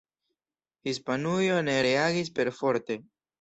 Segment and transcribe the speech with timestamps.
[0.91, 2.99] Hispanujo ne reagis perforte.